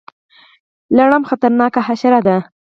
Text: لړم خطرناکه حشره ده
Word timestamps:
لړم 0.97 1.23
خطرناکه 1.29 1.81
حشره 1.87 2.19
ده 2.27 2.37